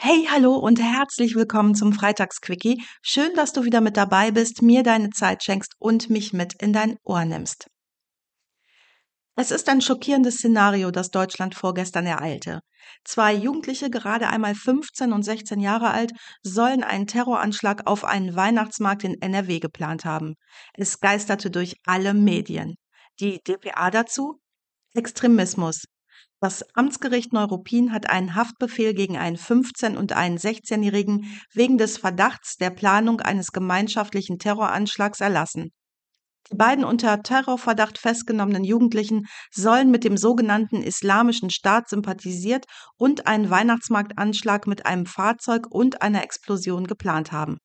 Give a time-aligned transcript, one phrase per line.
[0.00, 2.84] Hey, hallo und herzlich willkommen zum Freitagsquickie.
[3.02, 6.72] Schön, dass du wieder mit dabei bist, mir deine Zeit schenkst und mich mit in
[6.72, 7.66] dein Ohr nimmst.
[9.34, 12.60] Es ist ein schockierendes Szenario, das Deutschland vorgestern ereilte.
[13.04, 16.12] Zwei Jugendliche, gerade einmal 15 und 16 Jahre alt,
[16.44, 20.36] sollen einen Terroranschlag auf einen Weihnachtsmarkt in NRW geplant haben.
[20.74, 22.76] Es geisterte durch alle Medien.
[23.18, 24.38] Die DPA dazu?
[24.94, 25.86] Extremismus,
[26.40, 32.56] das Amtsgericht Neuruppin hat einen Haftbefehl gegen einen 15- und einen 16-Jährigen wegen des Verdachts
[32.56, 35.72] der Planung eines gemeinschaftlichen Terroranschlags erlassen.
[36.50, 42.64] Die beiden unter Terrorverdacht festgenommenen Jugendlichen sollen mit dem sogenannten Islamischen Staat sympathisiert
[42.96, 47.58] und einen Weihnachtsmarktanschlag mit einem Fahrzeug und einer Explosion geplant haben.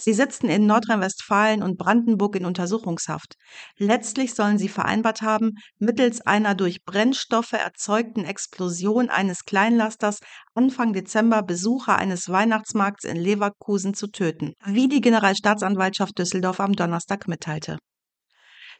[0.00, 3.34] Sie sitzen in Nordrhein-Westfalen und Brandenburg in Untersuchungshaft.
[3.76, 10.20] Letztlich sollen sie vereinbart haben, mittels einer durch Brennstoffe erzeugten Explosion eines Kleinlasters
[10.54, 17.28] Anfang Dezember Besucher eines Weihnachtsmarkts in Leverkusen zu töten, wie die Generalstaatsanwaltschaft Düsseldorf am Donnerstag
[17.28, 17.76] mitteilte.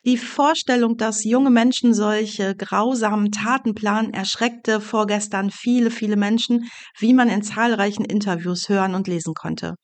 [0.07, 7.13] Die Vorstellung, dass junge Menschen solche grausamen Taten planen, erschreckte vorgestern viele, viele Menschen, wie
[7.13, 9.75] man in zahlreichen Interviews hören und lesen konnte.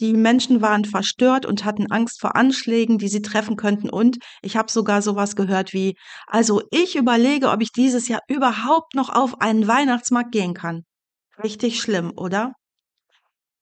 [0.00, 3.88] Die Menschen waren verstört und hatten Angst vor Anschlägen, die sie treffen könnten.
[3.88, 8.94] Und ich habe sogar sowas gehört wie, also ich überlege, ob ich dieses Jahr überhaupt
[8.94, 10.84] noch auf einen Weihnachtsmarkt gehen kann.
[11.42, 12.52] Richtig schlimm, oder?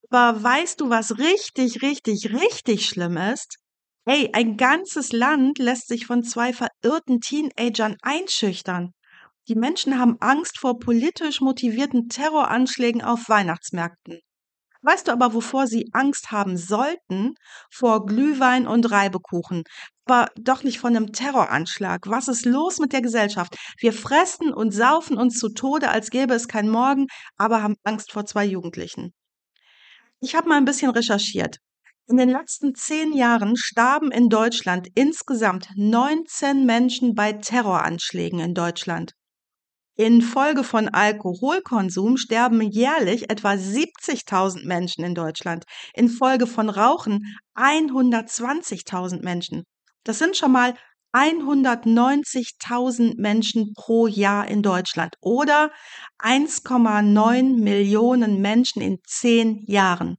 [0.09, 3.57] Aber weißt du, was richtig, richtig, richtig schlimm ist?
[4.05, 8.91] Hey, ein ganzes Land lässt sich von zwei verirrten Teenagern einschüchtern.
[9.47, 14.19] Die Menschen haben Angst vor politisch motivierten Terroranschlägen auf Weihnachtsmärkten.
[14.83, 17.35] Weißt du aber, wovor sie Angst haben sollten?
[17.71, 19.63] Vor Glühwein und Reibekuchen.
[20.05, 22.01] Aber doch nicht von einem Terroranschlag.
[22.07, 23.55] Was ist los mit der Gesellschaft?
[23.79, 27.07] Wir fressen und saufen uns zu Tode, als gäbe es kein Morgen,
[27.37, 29.13] aber haben Angst vor zwei Jugendlichen.
[30.19, 31.57] Ich habe mal ein bisschen recherchiert.
[32.07, 39.13] In den letzten zehn Jahren starben in Deutschland insgesamt 19 Menschen bei Terroranschlägen in Deutschland.
[39.95, 45.65] Infolge von Alkoholkonsum sterben jährlich etwa 70.000 Menschen in Deutschland.
[45.93, 49.65] Infolge von Rauchen 120.000 Menschen.
[50.03, 50.73] Das sind schon mal
[51.13, 55.71] 190.000 Menschen pro Jahr in Deutschland oder
[56.17, 60.17] 1,9 Millionen Menschen in zehn Jahren.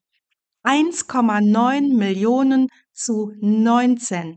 [0.62, 4.36] 1,9 Millionen zu 19.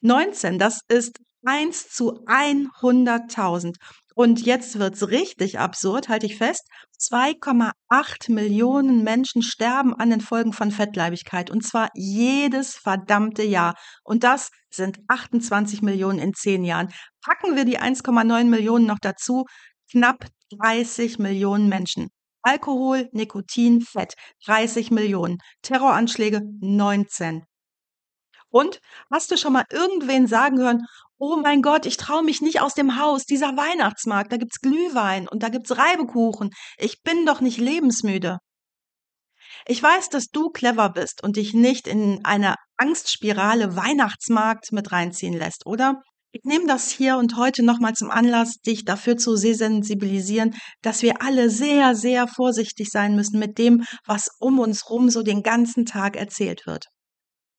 [0.00, 3.74] 19, das ist 1 zu 100.000.
[4.14, 6.68] Und jetzt wird's richtig absurd, halte ich fest.
[7.00, 13.74] 2,8 Millionen Menschen sterben an den Folgen von Fettleibigkeit und zwar jedes verdammte Jahr.
[14.04, 16.92] Und das sind 28 Millionen in zehn Jahren.
[17.22, 19.46] Packen wir die 1,9 Millionen noch dazu,
[19.90, 20.26] knapp
[20.60, 22.08] 30 Millionen Menschen.
[22.42, 24.14] Alkohol, Nikotin, Fett,
[24.46, 25.38] 30 Millionen.
[25.62, 27.44] Terroranschläge, 19.
[28.50, 30.86] Und hast du schon mal irgendwen sagen hören,
[31.18, 35.28] oh mein Gott, ich traue mich nicht aus dem Haus, dieser Weihnachtsmarkt, da gibt's Glühwein
[35.28, 36.50] und da gibt's Reibekuchen.
[36.78, 38.38] Ich bin doch nicht lebensmüde.
[39.66, 45.34] Ich weiß, dass du clever bist und dich nicht in eine Angstspirale Weihnachtsmarkt mit reinziehen
[45.34, 46.02] lässt, oder?
[46.32, 51.22] Ich nehme das hier und heute nochmal zum Anlass, dich dafür zu sensibilisieren, dass wir
[51.22, 55.86] alle sehr, sehr vorsichtig sein müssen mit dem, was um uns rum so den ganzen
[55.86, 56.86] Tag erzählt wird.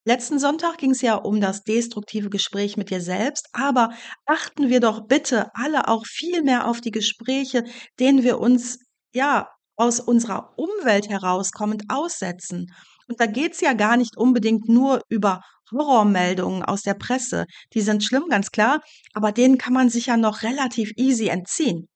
[0.07, 3.89] Letzten Sonntag ging es ja um das destruktive Gespräch mit dir selbst, aber
[4.27, 7.63] achten wir doch bitte alle auch viel mehr auf die Gespräche,
[7.99, 8.77] denen wir uns
[9.15, 12.67] ja aus unserer Umwelt herauskommend aussetzen.
[13.07, 15.41] Und da geht's ja gar nicht unbedingt nur über
[15.71, 17.45] Horrormeldungen aus der Presse.
[17.73, 18.81] Die sind schlimm, ganz klar,
[19.15, 21.87] aber denen kann man sich ja noch relativ easy entziehen.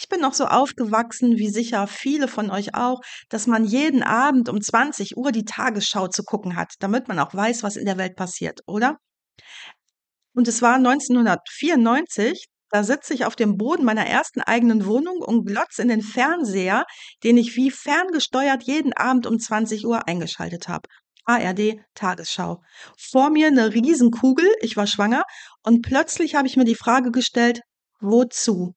[0.00, 4.48] Ich bin noch so aufgewachsen, wie sicher viele von euch auch, dass man jeden Abend
[4.48, 7.98] um 20 Uhr die Tagesschau zu gucken hat, damit man auch weiß, was in der
[7.98, 8.96] Welt passiert, oder?
[10.34, 15.44] Und es war 1994, da sitze ich auf dem Boden meiner ersten eigenen Wohnung und
[15.44, 16.86] glotze in den Fernseher,
[17.22, 20.88] den ich wie ferngesteuert jeden Abend um 20 Uhr eingeschaltet habe.
[21.26, 22.62] ARD Tagesschau.
[22.96, 25.24] Vor mir eine Riesenkugel, ich war schwanger
[25.62, 27.60] und plötzlich habe ich mir die Frage gestellt,
[28.00, 28.74] wozu?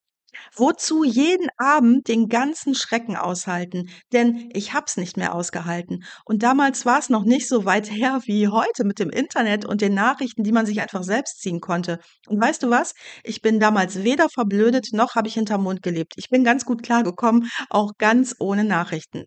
[0.55, 3.89] Wozu jeden Abend den ganzen Schrecken aushalten?
[4.11, 6.03] Denn ich hab's nicht mehr ausgehalten.
[6.25, 9.81] Und damals war es noch nicht so weit her wie heute mit dem Internet und
[9.81, 11.99] den Nachrichten, die man sich einfach selbst ziehen konnte.
[12.27, 12.93] Und weißt du was?
[13.23, 16.13] Ich bin damals weder verblödet noch habe ich hinterm Mund gelebt.
[16.17, 19.25] Ich bin ganz gut klargekommen, auch ganz ohne Nachrichten.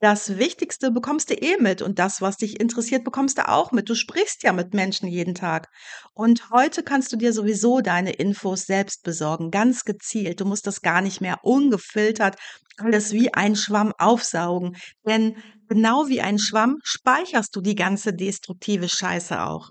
[0.00, 3.88] Das Wichtigste bekommst du eh mit und das, was dich interessiert, bekommst du auch mit.
[3.88, 5.68] Du sprichst ja mit Menschen jeden Tag.
[6.14, 10.40] Und heute kannst du dir sowieso deine Infos selbst besorgen, ganz gezielt.
[10.40, 12.36] Du musst das gar nicht mehr ungefiltert
[12.78, 14.76] alles wie ein Schwamm aufsaugen.
[15.06, 15.36] Denn
[15.68, 19.70] genau wie ein Schwamm speicherst du die ganze destruktive Scheiße auch.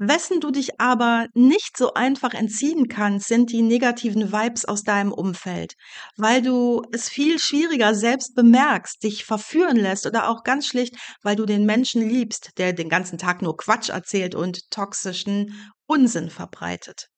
[0.00, 5.12] Wessen du dich aber nicht so einfach entziehen kannst, sind die negativen Vibes aus deinem
[5.12, 5.74] Umfeld,
[6.16, 11.34] weil du es viel schwieriger selbst bemerkst, dich verführen lässt oder auch ganz schlicht, weil
[11.34, 17.08] du den Menschen liebst, der den ganzen Tag nur Quatsch erzählt und toxischen Unsinn verbreitet.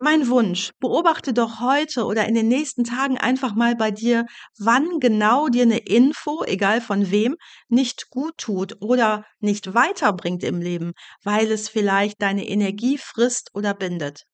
[0.00, 5.00] Mein Wunsch, beobachte doch heute oder in den nächsten Tagen einfach mal bei dir, wann
[5.00, 7.34] genau dir eine Info, egal von wem,
[7.68, 10.92] nicht gut tut oder nicht weiterbringt im Leben,
[11.24, 14.24] weil es vielleicht deine Energie frisst oder bindet.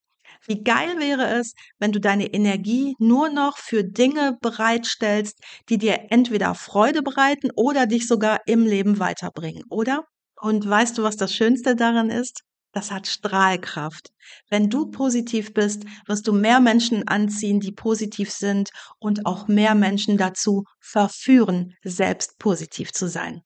[0.47, 5.39] Wie geil wäre es, wenn du deine Energie nur noch für Dinge bereitstellst,
[5.71, 10.05] die dir entweder Freude bereiten oder dich sogar im Leben weiterbringen, oder?
[10.37, 12.43] Und weißt du, was das Schönste daran ist?
[12.75, 14.11] Das hat Strahlkraft.
[14.51, 19.77] Wenn du positiv bist, wirst du mehr Menschen anziehen, die positiv sind und auch mehr
[19.77, 23.43] Menschen dazu verführen, selbst positiv zu sein.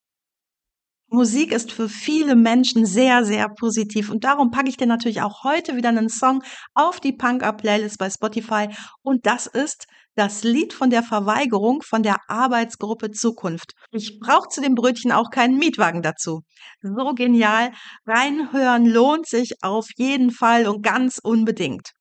[1.11, 5.43] Musik ist für viele Menschen sehr, sehr positiv und darum packe ich dir natürlich auch
[5.43, 6.43] heute wieder einen Song
[6.73, 8.67] auf die Punk-Up-Playlist bei Spotify
[9.01, 13.73] und das ist das Lied von der Verweigerung von der Arbeitsgruppe Zukunft.
[13.91, 16.41] Ich brauche zu dem Brötchen auch keinen Mietwagen dazu.
[16.81, 17.71] So genial.
[18.05, 21.91] Reinhören lohnt sich auf jeden Fall und ganz unbedingt.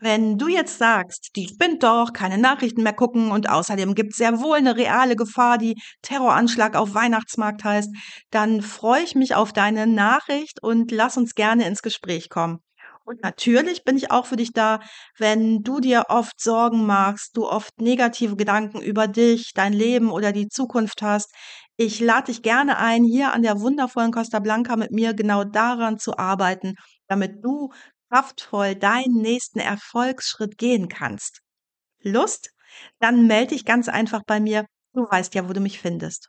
[0.00, 4.18] Wenn du jetzt sagst, die spinnt doch, keine Nachrichten mehr gucken und außerdem gibt es
[4.18, 7.90] sehr wohl eine reale Gefahr, die Terroranschlag auf Weihnachtsmarkt heißt,
[8.30, 12.60] dann freue ich mich auf deine Nachricht und lass uns gerne ins Gespräch kommen.
[13.08, 14.80] Und natürlich bin ich auch für dich da,
[15.16, 20.30] wenn du dir oft Sorgen machst, du oft negative Gedanken über dich, dein Leben oder
[20.30, 21.34] die Zukunft hast.
[21.78, 25.98] Ich lade dich gerne ein, hier an der wundervollen Costa Blanca mit mir genau daran
[25.98, 26.74] zu arbeiten,
[27.06, 27.70] damit du
[28.10, 31.40] kraftvoll deinen nächsten Erfolgsschritt gehen kannst.
[32.02, 32.50] Lust?
[33.00, 34.66] Dann melde dich ganz einfach bei mir.
[34.92, 36.28] Du weißt ja, wo du mich findest.